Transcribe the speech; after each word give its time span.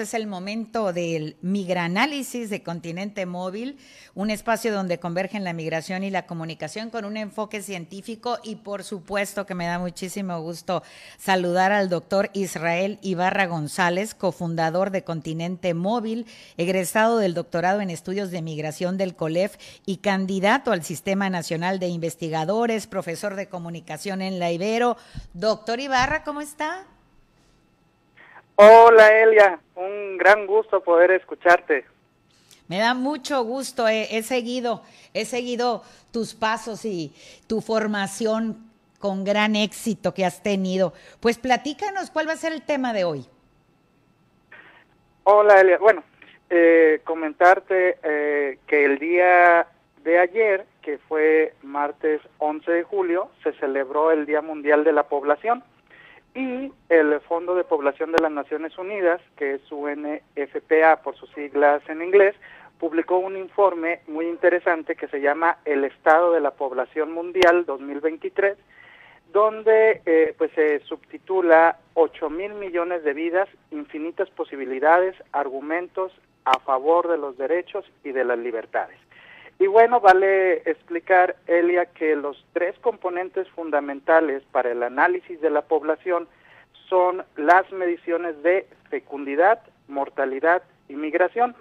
es 0.00 0.14
el 0.14 0.26
momento 0.26 0.94
del 0.94 1.36
migranálisis 1.42 2.48
de 2.48 2.62
Continente 2.62 3.26
Móvil, 3.26 3.76
un 4.14 4.30
espacio 4.30 4.72
donde 4.72 4.98
convergen 4.98 5.44
la 5.44 5.52
migración 5.52 6.02
y 6.02 6.08
la 6.08 6.24
comunicación 6.24 6.88
con 6.88 7.04
un 7.04 7.18
enfoque 7.18 7.60
científico 7.60 8.38
y 8.42 8.56
por 8.56 8.84
supuesto 8.84 9.44
que 9.44 9.54
me 9.54 9.66
da 9.66 9.78
muchísimo 9.78 10.40
gusto 10.40 10.82
saludar 11.18 11.72
al 11.72 11.90
doctor 11.90 12.30
Israel 12.32 13.00
Ibarra 13.02 13.44
González, 13.44 14.14
cofundador 14.14 14.92
de 14.92 15.04
Continente 15.04 15.74
Móvil, 15.74 16.24
egresado 16.56 17.18
del 17.18 17.34
doctorado 17.34 17.82
en 17.82 17.90
estudios 17.90 18.30
de 18.30 18.40
migración 18.40 18.96
del 18.96 19.14
COLEF 19.14 19.58
y 19.84 19.98
candidato 19.98 20.72
al 20.72 20.84
Sistema 20.84 21.28
Nacional 21.28 21.78
de 21.78 21.88
Investigadores, 21.88 22.86
profesor 22.86 23.36
de 23.36 23.50
comunicación 23.50 24.22
en 24.22 24.38
la 24.38 24.50
Ibero. 24.50 24.96
Doctor 25.34 25.80
Ibarra, 25.80 26.24
¿cómo 26.24 26.40
está? 26.40 26.86
Hola 28.64 29.08
Elia, 29.20 29.58
un 29.74 30.16
gran 30.16 30.46
gusto 30.46 30.84
poder 30.84 31.10
escucharte. 31.10 31.84
Me 32.68 32.78
da 32.78 32.94
mucho 32.94 33.42
gusto, 33.42 33.88
he, 33.88 34.22
seguido, 34.22 34.82
he 35.14 35.24
seguido 35.24 35.82
tus 36.12 36.32
pasos 36.34 36.84
y 36.84 37.12
tu 37.48 37.60
formación 37.60 38.70
con 39.00 39.24
gran 39.24 39.56
éxito 39.56 40.14
que 40.14 40.24
has 40.24 40.44
tenido. 40.44 40.92
Pues 41.18 41.38
platícanos 41.38 42.12
cuál 42.12 42.28
va 42.28 42.34
a 42.34 42.36
ser 42.36 42.52
el 42.52 42.62
tema 42.62 42.92
de 42.92 43.02
hoy. 43.02 43.26
Hola 45.24 45.60
Elia, 45.60 45.78
bueno, 45.78 46.04
eh, 46.48 47.00
comentarte 47.02 47.98
eh, 48.04 48.58
que 48.68 48.84
el 48.84 49.00
día 49.00 49.66
de 50.04 50.20
ayer, 50.20 50.66
que 50.82 50.98
fue 50.98 51.52
martes 51.62 52.20
11 52.38 52.70
de 52.70 52.82
julio, 52.84 53.28
se 53.42 53.54
celebró 53.54 54.12
el 54.12 54.24
Día 54.24 54.40
Mundial 54.40 54.84
de 54.84 54.92
la 54.92 55.08
Población 55.08 55.64
y 56.34 56.72
el 56.88 57.20
Fondo 57.20 57.54
de 57.54 57.64
Población 57.64 58.12
de 58.12 58.22
las 58.22 58.32
Naciones 58.32 58.76
Unidas, 58.78 59.20
que 59.36 59.54
es 59.54 59.72
UNFPA 59.72 61.02
por 61.02 61.16
sus 61.16 61.30
siglas 61.30 61.82
en 61.88 62.02
inglés, 62.02 62.34
publicó 62.78 63.18
un 63.18 63.36
informe 63.36 64.00
muy 64.08 64.26
interesante 64.26 64.96
que 64.96 65.08
se 65.08 65.20
llama 65.20 65.58
El 65.64 65.84
Estado 65.84 66.32
de 66.32 66.40
la 66.40 66.52
Población 66.52 67.12
Mundial 67.12 67.64
2023, 67.66 68.56
donde 69.32 70.02
eh, 70.04 70.34
pues 70.36 70.50
se 70.52 70.80
subtitula 70.80 71.78
8 71.94 72.30
mil 72.30 72.54
millones 72.54 73.04
de 73.04 73.12
vidas, 73.12 73.48
infinitas 73.70 74.28
posibilidades, 74.30 75.14
argumentos 75.32 76.12
a 76.44 76.58
favor 76.60 77.08
de 77.08 77.18
los 77.18 77.36
derechos 77.38 77.84
y 78.04 78.12
de 78.12 78.24
las 78.24 78.38
libertades. 78.38 78.98
Y 79.62 79.68
bueno, 79.68 80.00
vale 80.00 80.54
explicar, 80.68 81.36
Elia, 81.46 81.86
que 81.86 82.16
los 82.16 82.44
tres 82.52 82.76
componentes 82.80 83.48
fundamentales 83.50 84.42
para 84.50 84.72
el 84.72 84.82
análisis 84.82 85.40
de 85.40 85.50
la 85.50 85.62
población 85.62 86.26
son 86.88 87.24
las 87.36 87.70
mediciones 87.70 88.42
de 88.42 88.66
fecundidad, 88.90 89.60
mortalidad 89.86 90.64
y 90.88 90.94
migración, 90.94 91.54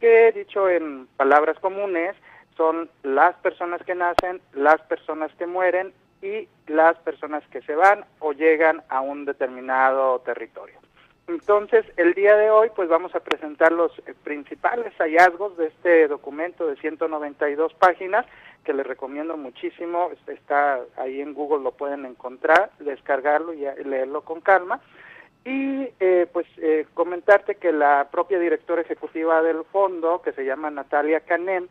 que 0.00 0.32
dicho 0.32 0.68
en 0.68 1.06
palabras 1.16 1.56
comunes 1.60 2.16
son 2.56 2.90
las 3.04 3.36
personas 3.36 3.80
que 3.84 3.94
nacen, 3.94 4.40
las 4.54 4.80
personas 4.80 5.30
que 5.38 5.46
mueren 5.46 5.92
y 6.22 6.48
las 6.66 6.96
personas 6.98 7.46
que 7.52 7.62
se 7.62 7.76
van 7.76 8.04
o 8.18 8.32
llegan 8.32 8.82
a 8.88 9.00
un 9.00 9.26
determinado 9.26 10.18
territorio. 10.22 10.83
Entonces, 11.26 11.86
el 11.96 12.12
día 12.12 12.36
de 12.36 12.50
hoy, 12.50 12.70
pues 12.76 12.88
vamos 12.88 13.14
a 13.14 13.20
presentar 13.20 13.72
los 13.72 13.98
eh, 14.00 14.14
principales 14.24 14.92
hallazgos 14.98 15.56
de 15.56 15.68
este 15.68 16.06
documento 16.06 16.66
de 16.66 16.76
192 16.76 17.72
páginas, 17.74 18.26
que 18.62 18.74
les 18.74 18.86
recomiendo 18.86 19.36
muchísimo. 19.36 20.10
Está 20.26 20.80
ahí 20.96 21.22
en 21.22 21.32
Google, 21.32 21.64
lo 21.64 21.72
pueden 21.72 22.04
encontrar, 22.04 22.70
descargarlo 22.78 23.54
y 23.54 23.64
leerlo 23.84 24.22
con 24.22 24.42
calma. 24.42 24.80
Y 25.46 25.88
eh, 26.00 26.26
pues 26.32 26.46
eh, 26.58 26.86
comentarte 26.94 27.56
que 27.56 27.72
la 27.72 28.08
propia 28.10 28.38
directora 28.38 28.82
ejecutiva 28.82 29.42
del 29.42 29.64
fondo, 29.64 30.20
que 30.22 30.32
se 30.32 30.44
llama 30.44 30.70
Natalia 30.70 31.20
Canem, 31.20 31.68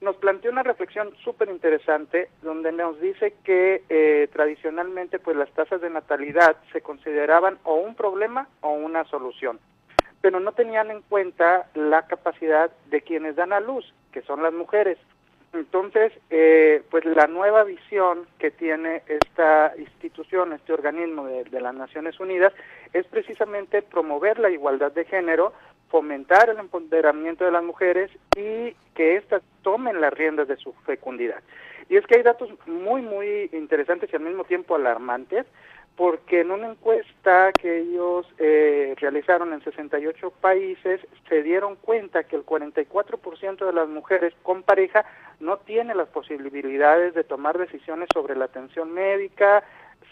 nos 0.00 0.16
planteó 0.16 0.50
una 0.50 0.62
reflexión 0.62 1.14
súper 1.24 1.48
interesante 1.48 2.28
donde 2.42 2.72
nos 2.72 3.00
dice 3.00 3.34
que 3.44 3.82
eh, 3.88 4.28
tradicionalmente 4.32 5.18
pues 5.18 5.36
las 5.36 5.50
tasas 5.50 5.80
de 5.80 5.90
natalidad 5.90 6.56
se 6.72 6.80
consideraban 6.82 7.58
o 7.64 7.74
un 7.76 7.94
problema 7.94 8.48
o 8.60 8.70
una 8.72 9.04
solución, 9.04 9.58
pero 10.20 10.40
no 10.40 10.52
tenían 10.52 10.90
en 10.90 11.02
cuenta 11.02 11.68
la 11.74 12.06
capacidad 12.06 12.70
de 12.90 13.02
quienes 13.02 13.36
dan 13.36 13.52
a 13.52 13.60
luz, 13.60 13.92
que 14.12 14.22
son 14.22 14.42
las 14.42 14.52
mujeres. 14.52 14.98
Entonces, 15.52 16.12
eh, 16.28 16.82
pues 16.90 17.04
la 17.06 17.26
nueva 17.28 17.64
visión 17.64 18.26
que 18.38 18.50
tiene 18.50 19.02
esta 19.06 19.72
institución, 19.78 20.52
este 20.52 20.74
organismo 20.74 21.26
de, 21.26 21.44
de 21.44 21.60
las 21.60 21.74
Naciones 21.74 22.20
Unidas, 22.20 22.52
es 22.92 23.06
precisamente 23.06 23.80
promover 23.80 24.38
la 24.38 24.50
igualdad 24.50 24.92
de 24.92 25.06
género, 25.06 25.54
fomentar 25.88 26.50
el 26.50 26.58
empoderamiento 26.58 27.44
de 27.44 27.52
las 27.52 27.62
mujeres 27.62 28.10
y 28.36 28.74
que 28.96 29.16
éstas 29.16 29.42
tomen 29.62 30.00
las 30.00 30.12
riendas 30.12 30.48
de 30.48 30.56
su 30.56 30.72
fecundidad. 30.84 31.42
Y 31.88 31.96
es 31.96 32.06
que 32.06 32.16
hay 32.16 32.22
datos 32.22 32.50
muy, 32.66 33.02
muy 33.02 33.48
interesantes 33.52 34.10
y 34.12 34.16
al 34.16 34.22
mismo 34.22 34.44
tiempo 34.44 34.74
alarmantes, 34.74 35.46
porque 35.94 36.40
en 36.40 36.50
una 36.50 36.70
encuesta 36.70 37.52
que 37.52 37.78
ellos 37.78 38.26
eh, 38.38 38.94
realizaron 38.98 39.52
en 39.52 39.62
68 39.62 40.30
países, 40.40 41.00
se 41.28 41.42
dieron 41.42 41.76
cuenta 41.76 42.24
que 42.24 42.36
el 42.36 42.44
44% 42.44 43.64
de 43.64 43.72
las 43.72 43.88
mujeres 43.88 44.34
con 44.42 44.62
pareja 44.62 45.06
no 45.40 45.58
tiene 45.58 45.94
las 45.94 46.08
posibilidades 46.08 47.14
de 47.14 47.24
tomar 47.24 47.56
decisiones 47.56 48.08
sobre 48.12 48.36
la 48.36 48.46
atención 48.46 48.92
médica, 48.92 49.62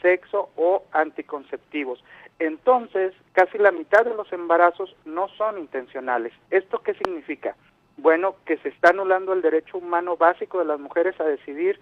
sexo 0.00 0.50
o 0.56 0.84
anticonceptivos. 0.92 2.02
Entonces, 2.38 3.12
casi 3.32 3.58
la 3.58 3.70
mitad 3.70 4.04
de 4.04 4.14
los 4.14 4.32
embarazos 4.32 4.96
no 5.04 5.28
son 5.28 5.58
intencionales. 5.58 6.32
¿Esto 6.50 6.82
qué 6.82 6.94
significa? 6.94 7.56
Bueno, 7.97 8.37
que 8.44 8.56
se 8.59 8.69
está 8.69 8.91
anulando 8.91 9.32
el 9.32 9.43
derecho 9.43 9.78
humano 9.78 10.16
básico 10.16 10.59
de 10.59 10.65
las 10.65 10.81
mujeres 10.81 11.19
a 11.21 11.25
decidir 11.25 11.81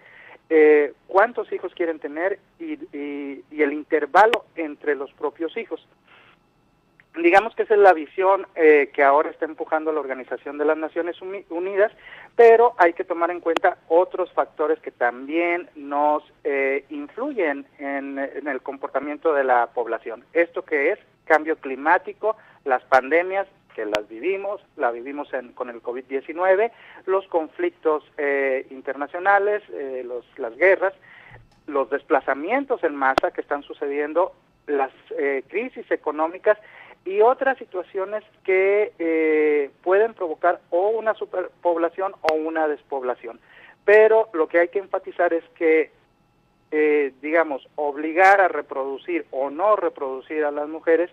eh, 0.51 0.93
cuántos 1.07 1.51
hijos 1.53 1.73
quieren 1.75 1.99
tener 1.99 2.39
y, 2.59 2.79
el 2.93 3.73
intervalo 3.73 4.45
entre 4.57 4.95
los 4.95 5.13
propios 5.13 5.57
hijos. 5.57 5.87
Digamos 7.15 7.55
que 7.55 7.63
esa 7.63 7.75
es 7.75 7.81
la 7.81 7.93
visión 7.93 8.47
eh, 8.55 8.91
que 8.93 9.03
ahora 9.03 9.31
está 9.31 9.45
empujando 9.45 9.93
la 9.93 10.01
Organización 10.01 10.59
de 10.59 10.65
las 10.65 10.77
Naciones 10.77 11.17
Unidas, 11.23 11.93
pero 12.37 12.75
hay 12.79 12.93
que 12.93 13.05
tomar 13.05 13.31
en 13.31 13.41
cuenta 13.41 13.79
otros 13.89 14.33
factores 14.33 14.79
que 14.81 14.91
también 14.91 15.71
nos 15.75 16.23
eh, 16.45 16.85
influyen 16.89 17.67
en, 17.79 18.19
el 18.19 18.63
comportamiento 18.63 19.33
de 19.33 19.45
la 19.45 19.69
población. 19.69 20.25
Esto 20.33 20.65
que 20.65 20.91
es 20.93 20.99
cambio 21.25 21.57
climático, 21.57 22.37
las 22.65 22.83
pandemias 22.85 23.47
que 23.75 23.85
las 23.87 24.09
vivimos, 24.09 24.61
la 24.77 24.91
vivimos 24.91 25.29
con 25.55 25.71
el 25.71 25.83
COVID-19, 25.83 26.71
los 27.07 27.27
conflictos 27.29 28.05
eh, 28.19 28.67
internacionales, 28.71 29.63
las 30.37 30.57
guerras, 30.57 30.95
los 31.67 31.91
desplazamientos 31.91 32.83
en 32.85 32.97
masa 32.97 33.31
que 33.31 33.41
están 33.41 33.63
sucediendo, 33.63 34.33
las 34.67 34.93
crisis 35.49 35.91
económicas 35.91 36.59
y 37.05 37.21
otras 37.21 37.59
situaciones 37.59 38.23
que 38.45 38.93
eh, 38.99 39.71
pueden 39.83 40.15
provocar 40.15 40.61
o 40.71 40.91
una 40.91 41.15
superpoblación 41.15 42.15
o 42.23 42.35
una 42.35 42.69
despoblación. 42.69 43.41
Pero 43.85 44.29
lo 44.33 44.47
que 44.47 44.61
hay 44.61 44.69
que 44.69 44.79
enfatizar 44.79 45.33
es 45.35 45.45
que, 45.57 45.91
eh, 46.71 47.13
digamos, 47.21 47.67
obligar 47.75 48.41
a 48.41 48.49
reproducir 48.49 49.27
o 49.33 49.51
no 49.51 49.75
reproducir 49.75 50.45
a 50.45 50.53
las 50.53 50.69
mujeres, 50.69 51.11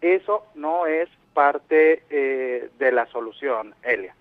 eso 0.00 0.44
no 0.54 0.86
es 0.86 1.08
parte 1.34 2.04
eh, 2.10 2.70
de 2.78 2.92
la 2.92 3.06
solución, 3.06 3.74
Elia. 3.82 4.14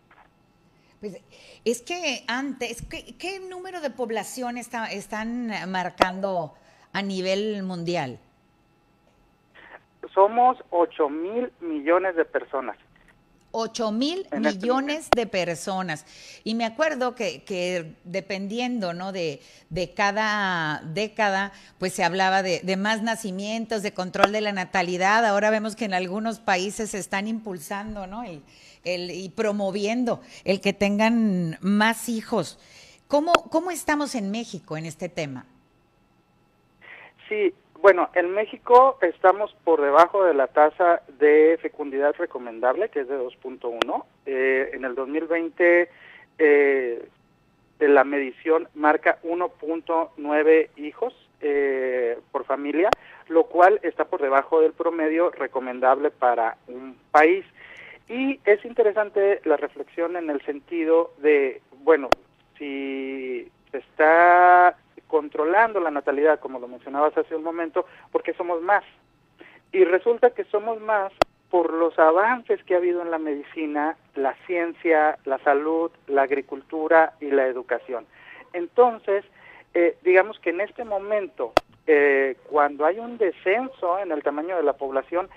Pues 0.99 1.21
es 1.63 1.81
que 1.81 2.23
antes, 2.27 2.81
¿qué, 2.81 3.15
qué 3.17 3.39
número 3.39 3.81
de 3.81 3.89
población 3.89 4.57
está, 4.57 4.91
están 4.91 5.51
marcando 5.69 6.55
a 6.93 7.01
nivel 7.01 7.61
mundial? 7.63 8.19
somos 10.17 10.57
8 10.71 11.09
mil 11.09 11.51
millones 11.59 12.15
de 12.15 12.25
personas. 12.25 12.75
8 13.59 13.91
mil 13.91 14.19
este 14.19 14.39
millones 14.39 15.09
de 15.15 15.25
personas. 15.25 16.05
Y 16.43 16.53
me 16.53 16.63
acuerdo 16.63 17.15
que, 17.15 17.43
que 17.43 17.95
dependiendo 18.03 18.93
¿no? 18.93 19.11
de, 19.11 19.41
de, 19.71 19.93
cada 19.93 20.81
década, 20.93 21.51
pues 21.79 21.93
se 21.93 22.03
hablaba 22.03 22.43
de, 22.43 22.59
de, 22.59 22.77
más 22.77 23.01
nacimientos, 23.01 23.81
de 23.81 23.93
control 23.93 24.31
de 24.31 24.41
la 24.41 24.51
natalidad. 24.51 25.25
Ahora 25.25 25.49
vemos 25.49 25.75
que 25.75 25.85
en 25.85 25.95
algunos 25.95 26.37
países 26.37 26.91
se 26.91 26.99
están 26.99 27.27
impulsando 27.27 28.05
¿no? 28.05 28.23
el, 28.23 28.43
el, 28.83 29.09
y 29.09 29.29
promoviendo 29.29 30.21
el 30.43 30.61
que 30.61 30.73
tengan 30.73 31.57
más 31.61 32.09
hijos. 32.09 32.59
¿Cómo, 33.07 33.33
¿Cómo 33.49 33.71
estamos 33.71 34.13
en 34.13 34.29
México 34.29 34.77
en 34.77 34.85
este 34.85 35.09
tema? 35.09 35.47
Sí, 37.27 37.53
Bueno, 37.87 38.09
en 38.15 38.33
México 38.33 38.97
estamos 39.01 39.55
por 39.63 39.81
debajo 39.81 40.25
de 40.25 40.33
la 40.33 40.47
tasa 40.47 41.03
de 41.19 41.57
fecundidad 41.61 42.13
recomendable, 42.17 42.89
que 42.89 42.99
es 42.99 43.07
de 43.07 43.17
2.1. 43.17 44.03
Eh, 44.25 44.71
en 44.73 44.83
el 44.83 44.93
2020 44.93 45.89
eh, 46.37 47.07
la 47.79 48.03
medición 48.03 48.67
marca 48.75 49.19
1.9 49.23 50.69
hijos 50.75 51.15
eh, 51.39 52.19
por 52.33 52.43
familia, 52.43 52.89
lo 53.29 53.45
cual 53.45 53.79
está 53.83 54.03
por 54.03 54.21
debajo 54.21 54.59
del 54.59 54.73
promedio 54.73 55.31
recomendable 55.31 56.11
para 56.11 56.57
un 56.67 56.97
país. 57.11 57.45
Y 58.09 58.41
es 58.43 58.65
interesante 58.65 59.39
la 59.45 59.55
reflexión 59.55 60.17
en 60.17 60.29
el 60.29 60.41
sentido 60.41 61.13
de, 61.19 61.61
bueno, 61.85 62.09
si 62.57 63.49
está 63.71 64.75
controlando 65.07 65.79
la 65.79 65.91
natalidad, 65.91 66.39
como 66.39 66.59
lo 66.59 66.67
mencionabas 66.67 67.17
hace 67.17 67.35
un 67.35 67.43
momento, 67.43 67.85
porque 68.11 68.33
somos 68.33 68.61
más. 68.61 68.83
Y 69.71 69.83
resulta 69.83 70.31
que 70.31 70.43
somos 70.45 70.79
más 70.79 71.11
por 71.49 71.73
los 71.73 71.97
avances 71.97 72.61
que 72.63 72.73
ha 72.73 72.77
habido 72.77 73.01
en 73.01 73.11
la 73.11 73.19
medicina, 73.19 73.97
la 74.15 74.35
ciencia, 74.45 75.17
la 75.25 75.37
salud, 75.39 75.91
la 76.07 76.23
agricultura 76.23 77.13
y 77.21 77.31
la 77.31 77.47
educación. 77.47 78.05
Entonces, 78.53 79.23
eh, 79.73 79.97
digamos 80.03 80.39
que 80.39 80.49
en 80.49 80.61
este 80.61 80.83
momento, 80.83 81.53
eh, 81.85 82.35
cuando 82.49 82.85
hay 82.85 82.99
un 82.99 83.17
descenso 83.17 83.99
en 83.99 84.11
el 84.11 84.23
tamaño 84.23 84.57
de 84.57 84.63
la 84.63 84.73
población, 84.73 85.29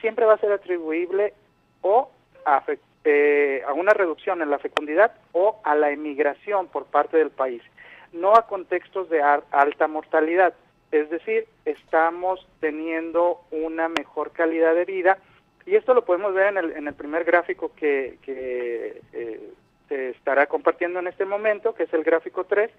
siempre 0.00 0.26
va 0.26 0.34
a 0.34 0.38
ser 0.38 0.52
atribuible 0.52 1.32
o 1.80 2.10
a, 2.44 2.62
eh, 3.04 3.62
a 3.66 3.72
una 3.72 3.94
reducción 3.94 4.42
en 4.42 4.50
la 4.50 4.58
fecundidad 4.58 5.12
o 5.32 5.60
a 5.64 5.74
la 5.74 5.90
emigración 5.90 6.66
por 6.68 6.84
parte 6.86 7.16
del 7.16 7.30
país 7.30 7.62
no 8.12 8.34
a 8.34 8.46
contextos 8.46 9.08
de 9.08 9.22
alta 9.22 9.88
mortalidad. 9.88 10.54
Es 10.92 11.10
decir, 11.10 11.46
estamos 11.64 12.46
teniendo 12.60 13.40
una 13.50 13.88
mejor 13.88 14.30
calidad 14.32 14.74
de 14.74 14.84
vida 14.84 15.18
y 15.66 15.74
esto 15.74 15.94
lo 15.94 16.04
podemos 16.04 16.32
ver 16.32 16.48
en 16.48 16.58
el, 16.58 16.72
en 16.72 16.86
el 16.86 16.94
primer 16.94 17.24
gráfico 17.24 17.72
que, 17.74 18.18
que 18.22 19.02
eh, 19.12 19.52
se 19.88 20.10
estará 20.10 20.46
compartiendo 20.46 21.00
en 21.00 21.08
este 21.08 21.24
momento, 21.24 21.74
que 21.74 21.84
es 21.84 21.92
el 21.92 22.04
gráfico 22.04 22.44
3. 22.44 22.70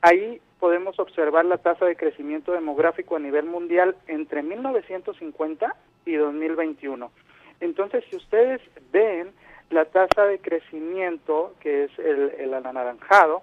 Ahí 0.00 0.40
podemos 0.58 0.98
observar 0.98 1.44
la 1.44 1.58
tasa 1.58 1.84
de 1.84 1.96
crecimiento 1.96 2.52
demográfico 2.52 3.16
a 3.16 3.20
nivel 3.20 3.44
mundial 3.44 3.94
entre 4.06 4.42
1950 4.42 5.76
y 6.06 6.14
2021. 6.14 7.10
Entonces, 7.60 8.04
si 8.08 8.16
ustedes 8.16 8.62
ven 8.90 9.32
la 9.68 9.84
tasa 9.84 10.24
de 10.24 10.38
crecimiento, 10.38 11.54
que 11.60 11.84
es 11.84 11.98
el, 11.98 12.34
el 12.38 12.54
anaranjado, 12.54 13.42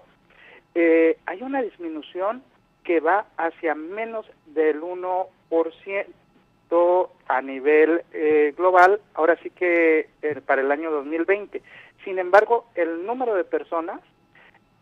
eh, 0.80 1.18
hay 1.26 1.42
una 1.42 1.60
disminución 1.60 2.44
que 2.84 3.00
va 3.00 3.26
hacia 3.36 3.74
menos 3.74 4.24
del 4.46 4.80
1% 4.80 5.26
a 7.26 7.42
nivel 7.42 8.02
eh, 8.12 8.54
global, 8.56 9.00
ahora 9.14 9.36
sí 9.42 9.50
que 9.50 10.08
eh, 10.22 10.40
para 10.46 10.62
el 10.62 10.70
año 10.70 10.92
2020. 10.92 11.60
Sin 12.04 12.20
embargo, 12.20 12.66
el 12.76 13.04
número 13.04 13.34
de 13.34 13.42
personas 13.42 14.00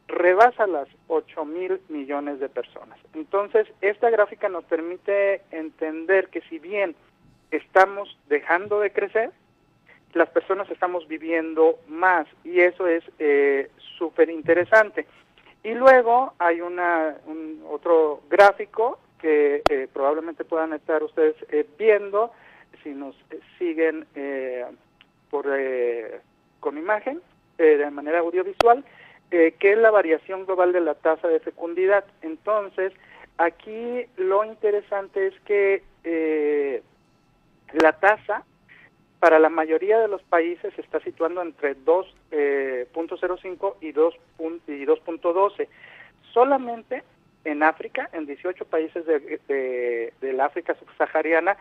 rebasa 0.07 0.67
las 0.67 0.87
8 1.09 1.47
mil 1.47 1.81
millones 1.89 2.41
de 2.41 2.51
personas. 2.51 2.99
Entonces, 3.15 3.67
esta 3.81 4.11
gráfica 4.11 4.51
nos 4.51 4.65
permite 4.65 5.41
entender 5.51 6.29
que 6.29 6.43
si 6.43 6.59
bien 6.59 6.95
estamos 7.51 8.19
dejando 8.29 8.81
de 8.81 8.93
crecer, 8.93 9.31
las 10.13 10.29
personas 10.29 10.71
estamos 10.71 11.09
viviendo 11.09 11.79
más 11.89 12.27
y 12.45 12.61
eso 12.61 12.87
es 12.87 13.03
súper 13.97 14.29
interesante. 14.29 15.07
Y 15.67 15.75
luego 15.75 16.33
hay 16.39 16.61
una, 16.61 17.17
un, 17.27 17.61
otro 17.69 18.21
gráfico 18.31 19.01
que 19.19 19.63
eh, 19.69 19.89
probablemente 19.93 20.45
puedan 20.45 20.73
estar 20.73 21.03
ustedes 21.03 21.35
eh, 21.49 21.67
viendo 21.77 22.31
si 22.85 22.91
nos 22.91 23.17
eh, 23.31 23.41
siguen 23.59 24.07
por 25.29 25.47
con 26.61 26.79
imagen 26.79 27.21
de 27.59 27.91
manera 27.91 28.21
audiovisual, 28.21 28.85
que 29.29 29.57
es 29.61 29.79
la 29.79 29.91
variación 29.91 30.47
global 30.47 30.73
de 30.73 30.83
la 30.83 30.95
tasa 30.95 31.27
de 31.27 31.41
fecundidad. 31.41 32.05
Entonces, 32.23 32.93
aquí 33.37 34.07
lo 34.17 34.45
interesante 34.45 35.27
es 35.27 35.41
que 35.41 36.83
la 37.73 37.93
tasa 37.95 38.45
para 39.21 39.39
la 39.39 39.49
mayoría 39.49 39.99
de 39.99 40.09
los 40.09 40.23
países 40.23 40.75
se 40.75 40.81
está 40.83 41.01
situando 41.01 41.43
entre 41.43 41.77
2.05 41.77 42.15
eh, 42.31 42.87
y 43.81 43.93
2.12. 43.93 45.69
Solamente 46.33 47.03
en 47.45 47.63
África, 47.63 48.11
en 48.13 48.27
18 48.27 48.65
países 48.67 49.07
de, 49.07 50.13
la 50.21 50.47
África 50.47 50.75
subsahariana, 50.75 51.57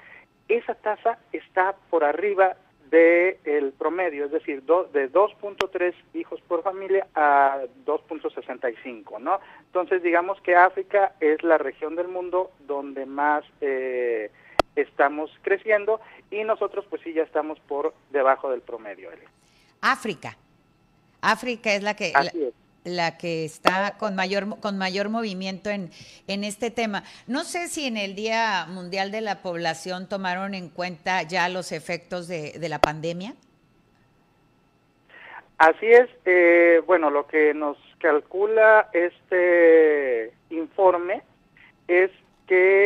esa 0.48 0.76
tasa 0.76 1.20
está 1.32 1.76
por 1.90 2.04
arriba 2.04 2.56
del 2.90 3.74
promedio, 3.78 4.26
es 4.26 4.32
decir, 4.32 4.62
de 4.64 5.12
2.3 5.12 5.94
hijos 6.14 6.40
por 6.42 6.64
familia 6.64 7.08
a 7.16 7.62
2.65, 7.86 9.20
¿no? 9.20 9.40
Entonces, 9.66 10.04
digamos 10.04 10.40
que 10.42 10.56
África 10.56 11.14
es 11.20 11.44
la 11.44 11.58
región 11.58 11.96
del 11.96 12.08
mundo 12.08 12.52
donde 12.68 13.06
más 13.06 13.44
eh, 13.62 14.25
estamos 14.96 15.30
creciendo 15.42 16.00
y 16.32 16.46
nosotros 16.46 16.86
pues 16.90 17.02
sí 17.04 17.12
ya 17.12 17.24
estamos 17.24 17.60
por 17.68 17.94
debajo 18.12 18.50
del 18.50 18.62
promedio. 18.62 19.10
África. 19.82 20.38
África 21.22 21.74
es 21.74 21.84
la 21.84 21.96
que 21.98 22.14
la, 22.86 23.18
que 23.18 23.44
está 23.44 23.98
con 23.98 24.16
mayor 24.16 24.60
con 24.62 24.78
mayor 24.78 25.10
movimiento 25.10 25.70
en, 25.70 25.92
en 26.28 26.46
este 26.46 26.72
tema. 26.72 27.04
No 27.28 27.44
sé 27.44 27.68
si 27.68 27.88
en 27.88 27.98
el 27.98 28.16
Día 28.16 28.68
Mundial 28.70 29.12
de 29.12 29.20
la 29.20 29.42
Población 29.42 30.08
tomaron 30.08 30.54
en 30.54 30.70
cuenta 30.70 31.24
ya 31.24 31.50
los 31.50 31.74
efectos 31.74 32.30
de, 32.30 32.54
de 32.58 32.70
la 32.70 32.80
pandemia. 32.80 33.36
Así 35.58 35.88
es, 35.88 36.10
eh, 36.26 36.82
bueno, 36.86 37.10
lo 37.10 37.28
que 37.28 37.54
nos 37.54 37.78
calcula 38.00 38.90
este 38.94 40.32
informe 40.50 41.22
es 41.88 42.12
que 42.48 42.85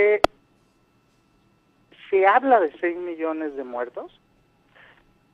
se 2.20 2.28
habla 2.28 2.60
de 2.60 2.72
6 2.82 2.98
millones 2.98 3.56
de 3.56 3.64
muertos, 3.64 4.12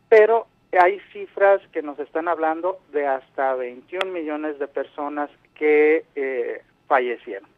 pero 0.08 0.46
hay 0.80 1.00
cifras 1.12 1.60
que 1.72 1.82
nos 1.82 1.98
están 1.98 2.28
hablando 2.28 2.80
de 2.92 3.08
hasta 3.08 3.56
21 3.56 4.12
millones 4.12 4.60
de 4.60 4.68
personas 4.68 5.32
que 5.56 6.06
eh, 6.16 6.62
fallecieron. 6.88 7.50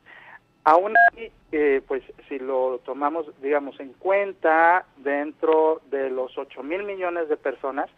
Aún 0.63 0.93
así, 1.09 1.29
eh, 1.51 1.81
pues 1.87 2.03
si 2.29 2.39
lo 2.39 2.79
tomamos, 2.85 3.25
digamos, 3.41 3.77
en 3.81 3.91
cuenta 3.93 4.85
dentro 4.97 5.81
de 5.89 6.09
los 6.09 6.37
8 6.37 6.63
mil 6.63 6.83
millones 6.83 7.27
de 7.27 7.35
personas, 7.35 7.89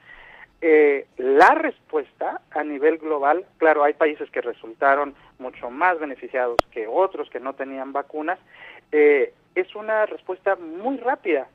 eh, 0.62 1.06
la 1.18 1.54
respuesta 1.56 2.42
a 2.52 2.64
nivel 2.64 2.98
global, 2.98 3.46
claro, 3.58 3.84
hay 3.84 3.94
países 3.94 4.32
que 4.32 4.42
resultaron 4.42 5.14
mucho 5.38 5.70
más 5.70 6.00
beneficiados 6.00 6.58
que 6.72 6.88
otros 6.88 7.30
que 7.30 7.40
no 7.40 7.54
tenían 7.54 7.94
vacunas, 7.94 8.40
eh, 8.92 9.34
es 9.60 9.76
una 9.76 10.06
respuesta 10.06 10.56
muy 10.56 10.98
rápida 10.98 11.48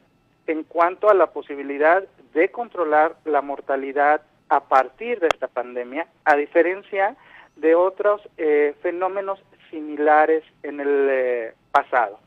en 0.46 0.64
cuanto 0.64 1.08
a 1.08 1.14
la 1.14 1.28
posibilidad 1.28 2.04
de 2.34 2.50
controlar 2.50 3.16
la 3.24 3.40
mortalidad 3.40 4.22
a 4.48 4.60
partir 4.60 5.20
de 5.20 5.28
esta 5.28 5.48
pandemia, 5.48 6.06
a 6.24 6.36
diferencia 6.36 7.16
de 7.56 7.74
otros 7.74 8.20
eh, 8.36 8.74
fenómenos 8.82 9.40
similares 9.70 10.44
en 10.62 10.80
el 10.80 11.08
eh, 11.10 11.54
pasado. 11.70 12.18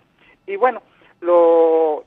Y 0.45 0.55
bueno, 0.55 0.81
lo, 1.21 2.03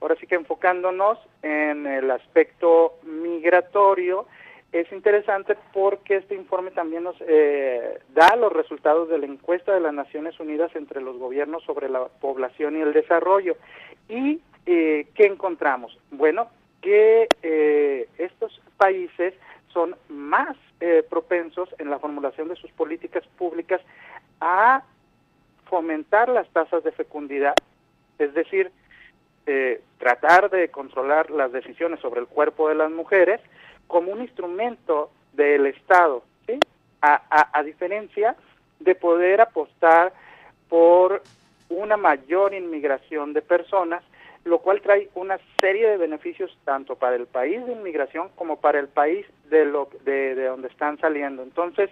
ahora 0.00 0.16
sí 0.20 0.26
que 0.26 0.34
enfocándonos 0.36 1.18
en 1.42 1.86
el 1.86 2.10
aspecto 2.10 2.98
migratorio, 3.02 4.26
es 4.72 4.90
interesante 4.92 5.56
porque 5.72 6.16
este 6.16 6.34
informe 6.34 6.70
también 6.70 7.04
nos 7.04 7.16
eh, 7.20 8.00
da 8.14 8.36
los 8.36 8.52
resultados 8.52 9.08
de 9.08 9.18
la 9.18 9.26
encuesta 9.26 9.72
de 9.72 9.80
las 9.80 9.94
Naciones 9.94 10.38
Unidas 10.40 10.74
entre 10.74 11.00
los 11.00 11.18
gobiernos 11.18 11.62
sobre 11.64 11.88
la 11.88 12.06
población 12.06 12.76
y 12.76 12.80
el 12.80 12.92
desarrollo. 12.92 13.56
¿Y 14.08 14.40
eh, 14.66 15.06
qué 15.14 15.26
encontramos? 15.26 15.98
Bueno, 16.10 16.48
que 16.82 17.28
eh, 17.42 18.08
estos 18.18 18.60
países 18.76 19.34
son 19.72 19.96
más 20.08 20.56
propensos 21.08 21.74
en 21.78 21.88
la 21.88 21.98
formulación 21.98 22.48
de 22.48 22.56
sus 22.56 22.70
políticas 22.72 23.26
públicas 23.38 23.80
a 24.42 24.82
fomentar 25.70 26.28
las 26.28 26.48
tasas 26.50 26.84
de 26.84 26.92
fecundidad, 26.92 27.54
es 28.18 28.34
decir, 28.34 28.70
tratar 29.98 30.50
de 30.50 30.68
controlar 30.68 31.30
las 31.30 31.52
decisiones 31.52 32.00
sobre 32.00 32.20
el 32.20 32.26
cuerpo 32.26 32.68
de 32.68 32.74
las 32.74 32.90
mujeres, 32.90 33.40
como 33.86 34.12
un 34.12 34.20
instrumento 34.20 35.10
del 35.32 35.66
Estado, 35.66 36.22
a, 37.02 37.62
diferencia 37.62 38.34
de 38.80 38.94
poder 38.94 39.40
apostar 39.40 40.12
por 40.68 41.22
una 41.68 41.96
mayor 41.96 42.54
inmigración 42.54 43.32
de 43.32 43.42
personas, 43.42 44.02
lo 44.44 44.58
cual 44.58 44.80
trae 44.80 45.08
una 45.14 45.38
serie 45.60 45.88
de 45.88 45.96
beneficios 45.96 46.56
tanto 46.64 46.96
para 46.96 47.16
el 47.16 47.26
país 47.26 47.64
de 47.66 47.72
inmigración 47.72 48.28
como 48.34 48.60
para 48.60 48.80
el 48.80 48.88
país 48.88 49.26
de, 49.50 49.64
lo, 49.64 49.88
de, 50.04 50.34
de 50.34 50.44
donde 50.46 50.68
están 50.68 50.98
saliendo. 50.98 51.42
Entonces, 51.42 51.90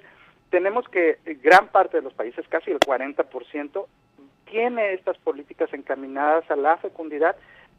tenemos 0.50 0.88
que 0.88 1.18
gran 1.42 1.68
parte 1.68 1.96
de 1.96 2.02
los 2.02 2.14
países, 2.14 2.46
casi 2.48 2.70
el 2.70 2.80
40%, 2.80 3.86
tiene 4.54 4.92
estas 4.92 5.18
políticas 5.18 5.74
encaminadas 5.74 6.48
a 6.48 6.54
la 6.54 6.76
fecundidad, 6.76 7.34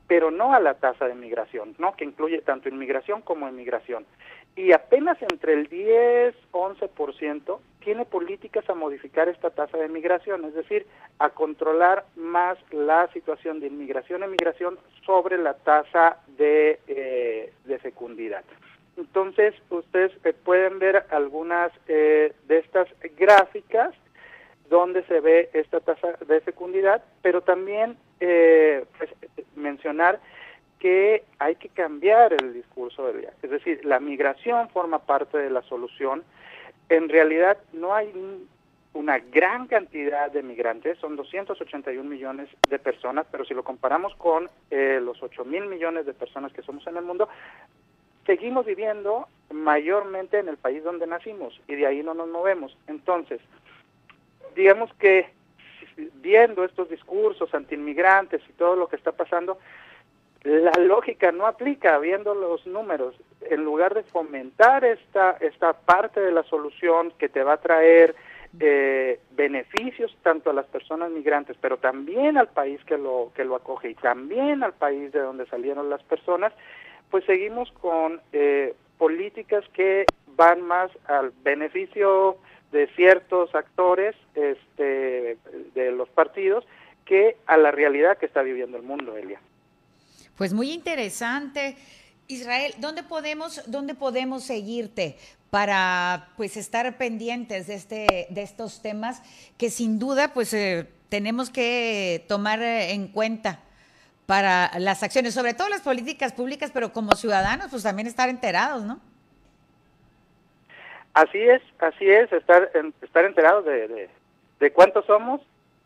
pero 0.07 0.29
no 0.29 0.53
a 0.53 0.59
la 0.59 0.73
tasa 0.73 1.07
de 1.07 1.15
migración, 1.15 1.73
¿no? 1.77 1.95
que 1.95 2.03
incluye 2.03 2.41
tanto 2.41 2.67
inmigración 2.67 3.21
como 3.21 3.47
emigración. 3.47 4.05
Y 4.57 4.73
apenas 4.73 5.17
entre 5.21 5.53
el 5.53 5.69
10-11% 5.69 7.59
tiene 7.79 8.03
políticas 8.03 8.69
a 8.69 8.73
modificar 8.73 9.29
esta 9.29 9.51
tasa 9.51 9.77
de 9.77 9.87
migración, 9.87 10.43
es 10.43 10.53
decir, 10.53 10.85
a 11.17 11.29
controlar 11.29 12.03
más 12.17 12.57
la 12.71 13.07
situación 13.13 13.61
de 13.61 13.67
inmigración-emigración 13.67 14.77
sobre 15.05 15.37
la 15.37 15.53
tasa 15.53 16.17
de, 16.37 16.81
eh, 16.89 17.53
de 17.63 17.79
fecundidad. 17.79 18.43
Entonces, 18.97 19.55
ustedes 19.69 20.11
eh, 20.25 20.33
pueden 20.33 20.79
ver 20.79 21.05
algunas 21.11 21.71
eh, 21.87 22.33
de 22.49 22.57
estas 22.57 22.89
gráficas 23.17 23.95
donde 24.69 25.03
se 25.03 25.19
ve 25.19 25.49
esta 25.53 25.79
tasa 25.79 26.13
de 26.27 26.41
fecundidad, 26.41 27.03
pero 27.21 27.41
también 27.41 27.97
eh, 28.19 28.85
pues, 28.97 29.09
mencionar 29.55 30.19
que 30.79 31.23
hay 31.39 31.55
que 31.55 31.69
cambiar 31.69 32.33
el 32.33 32.53
discurso 32.53 33.07
del 33.07 33.21
día. 33.21 33.33
Es 33.41 33.49
decir, 33.49 33.83
la 33.85 33.99
migración 33.99 34.69
forma 34.69 34.99
parte 34.99 35.37
de 35.37 35.49
la 35.49 35.61
solución. 35.63 36.23
En 36.89 37.09
realidad 37.09 37.57
no 37.73 37.93
hay 37.95 38.11
una 38.93 39.19
gran 39.19 39.67
cantidad 39.67 40.31
de 40.31 40.43
migrantes, 40.43 40.97
son 40.99 41.15
281 41.15 42.09
millones 42.09 42.49
de 42.69 42.79
personas, 42.79 43.25
pero 43.31 43.45
si 43.45 43.53
lo 43.53 43.63
comparamos 43.63 44.15
con 44.15 44.49
eh, 44.71 44.99
los 45.01 45.21
8 45.21 45.43
mil 45.45 45.65
millones 45.65 46.05
de 46.05 46.13
personas 46.13 46.53
que 46.53 46.61
somos 46.61 46.85
en 46.87 46.97
el 46.97 47.03
mundo, 47.03 47.27
seguimos 48.25 48.65
viviendo 48.65 49.27
mayormente 49.51 50.39
en 50.39 50.47
el 50.47 50.57
país 50.57 50.83
donde 50.83 51.07
nacimos 51.07 51.59
y 51.67 51.75
de 51.75 51.87
ahí 51.87 52.03
no 52.03 52.13
nos 52.13 52.29
movemos. 52.29 52.77
Entonces, 52.87 53.41
digamos 54.55 54.93
que 54.95 55.29
viendo 56.15 56.63
estos 56.63 56.89
discursos 56.89 57.53
antiinmigrantes 57.53 58.41
y 58.49 58.53
todo 58.53 58.75
lo 58.75 58.87
que 58.87 58.95
está 58.95 59.11
pasando, 59.11 59.57
la 60.43 60.71
lógica 60.79 61.31
no 61.31 61.47
aplica 61.47 61.97
viendo 61.99 62.35
los 62.35 62.65
números. 62.67 63.15
En 63.41 63.63
lugar 63.63 63.93
de 63.93 64.03
fomentar 64.03 64.85
esta, 64.85 65.31
esta 65.39 65.73
parte 65.73 66.19
de 66.19 66.31
la 66.31 66.43
solución 66.43 67.11
que 67.17 67.29
te 67.29 67.43
va 67.43 67.53
a 67.53 67.61
traer 67.61 68.15
eh, 68.59 69.19
beneficios 69.31 70.15
tanto 70.21 70.49
a 70.49 70.53
las 70.53 70.65
personas 70.67 71.11
migrantes, 71.11 71.57
pero 71.59 71.77
también 71.77 72.37
al 72.37 72.47
país 72.47 72.79
que 72.85 72.97
lo, 72.97 73.31
que 73.35 73.43
lo 73.43 73.55
acoge 73.55 73.89
y 73.89 73.95
también 73.95 74.63
al 74.63 74.73
país 74.73 75.11
de 75.11 75.19
donde 75.19 75.45
salieron 75.47 75.89
las 75.89 76.03
personas, 76.03 76.53
pues 77.09 77.25
seguimos 77.25 77.71
con 77.73 78.21
eh, 78.31 78.75
políticas 78.97 79.65
que 79.73 80.05
van 80.35 80.61
más 80.61 80.91
al 81.07 81.31
beneficio 81.43 82.37
de 82.71 82.87
ciertos 82.95 83.53
actores 83.55 84.15
este, 84.33 85.37
de 85.73 85.91
los 85.91 86.09
partidos 86.09 86.65
que 87.05 87.37
a 87.45 87.57
la 87.57 87.71
realidad 87.71 88.17
que 88.17 88.25
está 88.25 88.41
viviendo 88.41 88.77
el 88.77 88.83
mundo, 88.83 89.15
Elia. 89.15 89.39
Pues 90.37 90.53
muy 90.53 90.71
interesante. 90.71 91.77
Israel, 92.27 92.73
¿dónde 92.79 93.03
podemos, 93.03 93.61
dónde 93.69 93.93
podemos 93.93 94.43
seguirte 94.43 95.17
para 95.51 96.29
pues 96.35 96.57
estar 96.57 96.97
pendientes 96.97 97.67
de 97.67 97.75
este, 97.75 98.27
de 98.29 98.41
estos 98.41 98.81
temas 98.81 99.21
que 99.57 99.69
sin 99.69 99.99
duda 99.99 100.33
pues 100.33 100.53
eh, 100.53 100.89
tenemos 101.09 101.49
que 101.49 102.25
tomar 102.27 102.61
en 102.61 103.07
cuenta 103.07 103.59
para 104.25 104.71
las 104.79 105.03
acciones, 105.03 105.33
sobre 105.33 105.53
todo 105.53 105.69
las 105.69 105.81
políticas 105.81 106.33
públicas, 106.33 106.71
pero 106.73 106.91
como 106.91 107.15
ciudadanos, 107.15 107.67
pues 107.69 107.83
también 107.83 108.07
estar 108.07 108.27
enterados, 108.27 108.83
¿no? 108.83 108.99
Así 111.15 111.41
es, 111.41 111.61
así 111.79 112.09
es, 112.09 112.31
estar 112.33 112.69
estar 113.01 113.23
enterados 113.23 113.63
de, 113.63 114.09
de, 114.59 114.71
cuántos 114.73 115.05
somos 115.05 115.39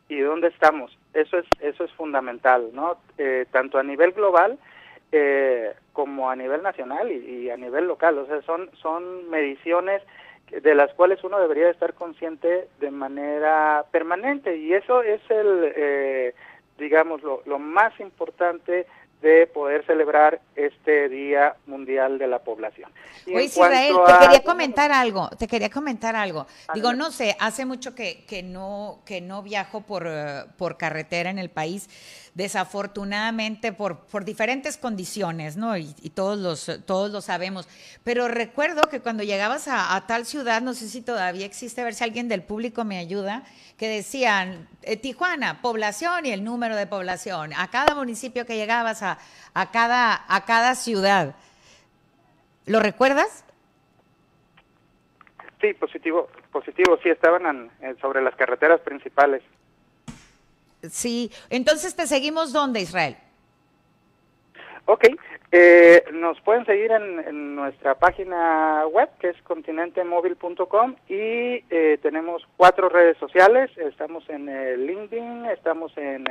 y 0.07 0.19
dónde 0.21 0.47
estamos. 0.47 0.97
Eso 1.13 1.37
es 1.37 1.45
eso 1.59 1.83
es 1.83 1.91
fundamental, 1.91 2.71
¿no? 2.73 2.97
Eh, 3.19 3.45
tanto 3.51 3.77
a 3.77 3.83
nivel 3.83 4.11
global 4.13 4.57
eh, 5.11 5.71
como 5.93 6.31
a 6.31 6.35
nivel 6.35 6.63
nacional 6.63 7.11
y, 7.11 7.47
a 7.51 7.57
nivel 7.57 7.85
local. 7.85 8.17
O 8.17 8.25
sea, 8.25 8.41
son 8.41 8.71
son 8.81 9.29
mediciones 9.29 10.01
de 10.49 10.73
las 10.73 10.91
cuales 10.95 11.23
uno 11.23 11.39
debería 11.39 11.69
estar 11.69 11.93
consciente 11.93 12.67
de 12.79 12.89
manera 12.89 13.85
permanente 13.91 14.57
y 14.57 14.73
eso 14.73 15.03
es 15.03 15.21
el 15.29 15.73
eh, 15.75 16.33
digamos, 16.79 17.21
lo, 17.21 17.43
lo 17.45 17.59
más 17.59 17.99
importante 17.99 18.87
de 19.21 19.47
poder 19.47 19.85
celebrar 19.85 20.39
este 20.55 21.09
Día 21.09 21.55
Mundial 21.65 22.17
de 22.17 22.27
la 22.27 22.39
Población. 22.39 22.89
Oye, 23.27 23.45
Israel, 23.45 23.95
te 24.07 24.25
quería 24.25 24.43
comentar 24.43 24.91
algo, 24.91 25.29
te 25.37 25.47
quería 25.47 25.69
comentar 25.69 26.15
algo. 26.15 26.47
Digo, 26.73 26.93
no 26.93 27.11
sé, 27.11 27.35
hace 27.39 27.65
mucho 27.65 27.93
que, 27.93 28.23
que, 28.25 28.43
no, 28.43 29.01
que 29.05 29.19
no 29.19 29.43
viajo 29.43 29.81
por, 29.81 30.07
eh, 30.07 30.45
por 30.57 30.77
carretera 30.77 31.29
en 31.29 31.37
el 31.37 31.49
país, 31.49 31.89
desafortunadamente 32.33 33.73
por, 33.73 34.05
por 34.05 34.23
diferentes 34.23 34.77
condiciones, 34.77 35.57
¿no? 35.57 35.77
Y, 35.77 35.93
todos, 36.15 36.37
los, 36.37 36.85
todos 36.85 37.11
lo 37.11 37.19
sabemos. 37.21 37.67
Pero 38.05 38.29
recuerdo 38.29 38.83
que 38.83 39.01
cuando 39.01 39.23
llegabas 39.23 39.67
a, 39.67 39.95
a, 39.95 40.07
tal 40.07 40.25
ciudad, 40.25 40.61
no 40.61 40.73
sé 40.73 40.87
si 40.87 41.01
todavía 41.01 41.45
existe, 41.45 41.81
a 41.81 41.83
ver 41.83 41.93
si 41.93 42.03
alguien 42.05 42.29
del 42.29 42.43
público 42.43 42.85
me 42.85 42.97
ayuda, 42.97 43.43
que 43.77 43.87
decían, 43.87 44.67
eh, 44.83 44.97
Tijuana, 44.97 45.61
población 45.61 46.25
y 46.25 46.31
el 46.31 46.43
número 46.43 46.75
de 46.75 46.85
población. 46.85 47.53
A 47.53 47.69
cada 47.69 47.95
municipio 47.95 48.45
que 48.45 48.55
llegabas, 48.57 49.01
a, 49.03 49.08
a, 49.53 49.71
cada, 49.71 50.25
a 50.27 50.45
cada 50.45 50.75
ciudad. 50.75 51.35
¿Lo 52.65 52.79
recuerdas? 52.79 53.45
Sí, 55.61 55.73
positivo, 55.73 56.29
positivo, 56.51 56.97
sí, 57.01 57.09
estaban 57.09 57.71
sobre 57.99 58.21
las 58.21 58.35
carreteras 58.35 58.79
principales. 58.81 59.41
Sí, 60.89 61.31
entonces 61.49 61.95
te 61.95 62.07
seguimos 62.07 62.53
dónde, 62.53 62.79
Israel? 62.81 63.17
Ok, 64.85 65.05
eh, 65.51 66.03
nos 66.13 66.39
pueden 66.41 66.65
seguir 66.65 66.91
en, 66.91 67.55
nuestra 67.55 67.95
página 67.95 68.87
web 68.87 69.09
que 69.19 69.29
es 69.29 69.41
continentemóvil.com 69.43 70.95
y 71.07 71.63
eh, 71.69 71.99
tenemos 72.01 72.47
cuatro 72.57 72.89
redes 72.89 73.17
sociales, 73.17 73.69
estamos 73.77 74.27
en 74.29 74.47
eh, 74.49 74.77
LinkedIn, 74.77 75.45
estamos 75.45 75.95
en 75.97 76.25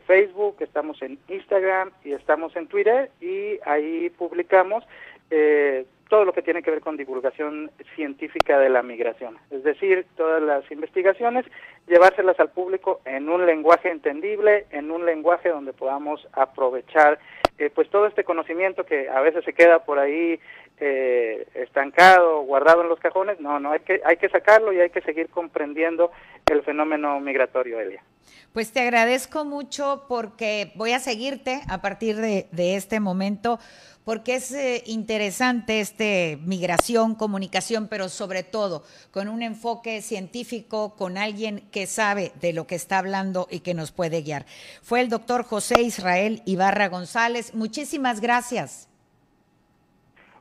Facebook, 0.00 0.56
estamos 0.60 1.00
en 1.02 1.18
Instagram 1.28 1.90
y 2.04 2.12
estamos 2.12 2.54
en 2.56 2.66
Twitter 2.66 3.10
y 3.20 3.58
ahí 3.64 4.10
publicamos 4.10 4.84
eh, 5.30 5.86
todo 6.08 6.26
lo 6.26 6.34
que 6.34 6.42
tiene 6.42 6.62
que 6.62 6.70
ver 6.70 6.82
con 6.82 6.98
divulgación 6.98 7.70
científica 7.94 8.58
de 8.58 8.68
la 8.68 8.82
migración, 8.82 9.38
es 9.50 9.64
decir, 9.64 10.04
todas 10.14 10.42
las 10.42 10.70
investigaciones, 10.70 11.46
llevárselas 11.86 12.38
al 12.38 12.50
público 12.50 13.00
en 13.06 13.30
un 13.30 13.46
lenguaje 13.46 13.90
entendible, 13.90 14.66
en 14.72 14.90
un 14.90 15.06
lenguaje 15.06 15.48
donde 15.48 15.72
podamos 15.72 16.28
aprovechar 16.34 17.18
eh, 17.56 17.70
pues 17.74 17.88
todo 17.88 18.06
este 18.06 18.24
conocimiento 18.24 18.84
que 18.84 19.08
a 19.08 19.22
veces 19.22 19.42
se 19.44 19.54
queda 19.54 19.84
por 19.86 19.98
ahí 19.98 20.38
eh, 20.80 21.46
estancado, 21.54 22.42
guardado 22.42 22.82
en 22.82 22.90
los 22.90 23.00
cajones, 23.00 23.40
no, 23.40 23.58
no, 23.58 23.72
hay 23.72 23.80
que, 23.80 24.02
hay 24.04 24.18
que 24.18 24.28
sacarlo 24.28 24.72
y 24.74 24.80
hay 24.80 24.90
que 24.90 25.00
seguir 25.00 25.30
comprendiendo 25.30 26.10
el 26.50 26.62
fenómeno 26.62 27.20
migratorio, 27.20 27.80
Elia. 27.80 28.02
Pues 28.52 28.72
te 28.72 28.80
agradezco 28.80 29.44
mucho 29.44 30.04
porque 30.08 30.72
voy 30.74 30.92
a 30.92 31.00
seguirte 31.00 31.62
a 31.68 31.80
partir 31.80 32.16
de, 32.16 32.48
de 32.52 32.76
este 32.76 33.00
momento 33.00 33.58
porque 34.04 34.34
es 34.34 34.52
eh, 34.52 34.82
interesante 34.86 35.80
este 35.80 36.38
migración, 36.44 37.14
comunicación, 37.14 37.88
pero 37.88 38.08
sobre 38.08 38.42
todo 38.42 38.82
con 39.12 39.28
un 39.28 39.42
enfoque 39.42 40.02
científico, 40.02 40.94
con 40.96 41.16
alguien 41.16 41.68
que 41.70 41.86
sabe 41.86 42.32
de 42.40 42.52
lo 42.52 42.66
que 42.66 42.74
está 42.74 42.98
hablando 42.98 43.46
y 43.50 43.60
que 43.60 43.74
nos 43.74 43.92
puede 43.92 44.22
guiar. 44.22 44.44
Fue 44.82 45.00
el 45.00 45.08
doctor 45.08 45.44
José 45.44 45.82
Israel 45.82 46.42
Ibarra 46.46 46.88
González. 46.88 47.54
Muchísimas 47.54 48.20
gracias. 48.20 48.88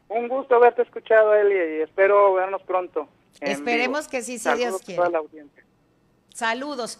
Un 0.09 0.27
gusto 0.27 0.55
haberte 0.55 0.81
escuchado, 0.81 1.33
Eli, 1.35 1.77
y 1.77 1.81
espero 1.81 2.33
vernos 2.33 2.61
pronto. 2.63 3.07
Esperemos 3.39 4.07
que 4.07 4.21
sí, 4.21 4.39
si 4.39 4.53
Dios 4.55 4.81
quiere. 4.81 5.01
Saludos. 6.33 6.99